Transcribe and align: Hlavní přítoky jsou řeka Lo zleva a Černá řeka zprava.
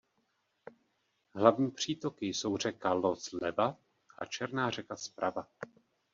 Hlavní 1.35 1.71
přítoky 1.71 2.25
jsou 2.25 2.57
řeka 2.57 2.93
Lo 2.93 3.15
zleva 3.15 3.77
a 4.17 4.25
Černá 4.25 4.69
řeka 4.71 4.95
zprava. 4.95 5.47